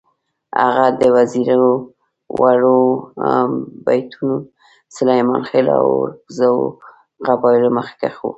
هغه 0.61 0.85
د 0.99 1.01
وزیرو، 1.15 1.71
وړو 2.41 2.79
بېټنیو، 3.85 4.35
سلیمانخېلو 4.97 5.73
او 5.81 5.87
اورکزو 5.97 6.53
قبایلو 7.27 7.69
مخکښ 7.77 8.15
وو. 8.21 8.29